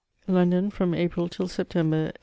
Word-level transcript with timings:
London, 0.27 0.71
from 0.71 0.95
April 0.95 1.29
till 1.29 1.47
September, 1.47 2.05
1822. 2.05 2.19